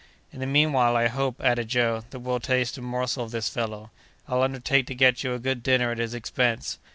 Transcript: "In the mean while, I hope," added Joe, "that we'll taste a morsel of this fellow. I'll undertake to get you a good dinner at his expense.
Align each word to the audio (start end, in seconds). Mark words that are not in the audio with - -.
"In 0.33 0.39
the 0.39 0.47
mean 0.47 0.73
while, 0.73 0.95
I 0.97 1.09
hope," 1.09 1.39
added 1.41 1.67
Joe, 1.67 2.03
"that 2.09 2.21
we'll 2.21 2.39
taste 2.39 2.75
a 2.75 2.81
morsel 2.81 3.23
of 3.23 3.29
this 3.29 3.49
fellow. 3.49 3.91
I'll 4.27 4.41
undertake 4.41 4.87
to 4.87 4.95
get 4.95 5.23
you 5.23 5.35
a 5.35 5.37
good 5.37 5.61
dinner 5.61 5.91
at 5.91 5.99
his 5.99 6.15
expense. 6.15 6.79